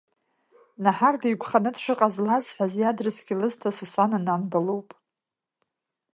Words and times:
Наҳар 0.83 1.15
деиқәханы 1.21 1.71
дшыҟаз 1.75 2.15
лазҳәаз, 2.25 2.73
иадресгьы 2.77 3.35
лызҭаз 3.39 3.75
Сусана 3.77 4.19
Нанба 4.25 4.59
лоуп. 4.65 4.89